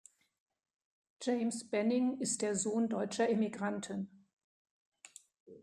[1.21, 4.25] James Benning ist der Sohn deutscher Immigranten.